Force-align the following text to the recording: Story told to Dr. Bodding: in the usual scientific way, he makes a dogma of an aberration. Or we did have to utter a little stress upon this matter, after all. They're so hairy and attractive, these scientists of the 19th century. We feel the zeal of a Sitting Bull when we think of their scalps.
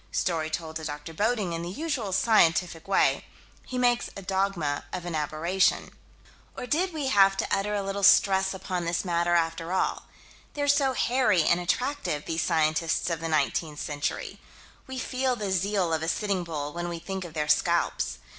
Story 0.11 0.49
told 0.49 0.77
to 0.77 0.83
Dr. 0.83 1.13
Bodding: 1.13 1.53
in 1.53 1.61
the 1.61 1.69
usual 1.69 2.11
scientific 2.11 2.87
way, 2.87 3.23
he 3.67 3.77
makes 3.77 4.09
a 4.17 4.23
dogma 4.23 4.85
of 4.91 5.05
an 5.05 5.13
aberration. 5.13 5.91
Or 6.57 6.63
we 6.63 6.67
did 6.69 6.95
have 7.09 7.37
to 7.37 7.47
utter 7.55 7.75
a 7.75 7.83
little 7.83 8.01
stress 8.01 8.51
upon 8.55 8.85
this 8.85 9.05
matter, 9.05 9.35
after 9.35 9.71
all. 9.71 10.07
They're 10.55 10.67
so 10.67 10.93
hairy 10.93 11.43
and 11.43 11.59
attractive, 11.59 12.25
these 12.25 12.41
scientists 12.41 13.11
of 13.11 13.19
the 13.19 13.27
19th 13.27 13.77
century. 13.77 14.39
We 14.87 14.97
feel 14.97 15.35
the 15.35 15.51
zeal 15.51 15.93
of 15.93 16.01
a 16.01 16.07
Sitting 16.07 16.43
Bull 16.43 16.73
when 16.73 16.89
we 16.89 16.97
think 16.97 17.23
of 17.23 17.35
their 17.35 17.47
scalps. 17.47 18.17